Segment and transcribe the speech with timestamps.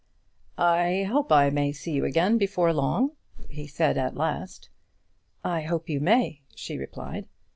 [0.57, 3.11] "I hope I may see you again before long,"
[3.49, 4.71] he said at last.
[5.43, 7.27] "I hope you may," she replied.